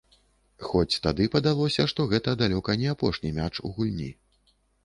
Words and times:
Хоць 0.69 1.01
тады 1.05 1.27
падалося, 1.35 1.85
што 1.93 2.07
гэта 2.13 2.35
далёка 2.41 2.79
не 2.85 2.89
апошні 2.95 3.37
мяч 3.39 3.53
у 3.71 3.75
гульні. 3.77 4.11